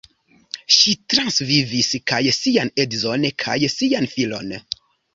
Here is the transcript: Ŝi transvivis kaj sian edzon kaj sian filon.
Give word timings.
Ŝi 0.75 0.93
transvivis 1.15 1.91
kaj 2.13 2.21
sian 2.39 2.75
edzon 2.87 3.31
kaj 3.47 3.63
sian 3.79 4.13
filon. 4.19 4.61